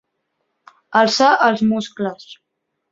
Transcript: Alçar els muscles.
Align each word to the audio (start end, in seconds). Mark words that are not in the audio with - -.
Alçar 1.03 1.31
els 1.51 1.65
muscles. 1.75 2.31